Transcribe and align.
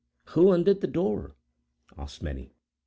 "Who 0.29 0.51
undid 0.51 0.81
the 0.81 0.87
door?" 0.87 1.35
asked 1.95 2.23
many. 2.23 2.55